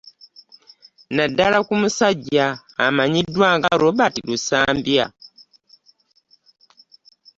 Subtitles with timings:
[1.15, 2.45] Naddala ku musajja
[2.85, 5.05] amanyiddwa nga Robert Lusambya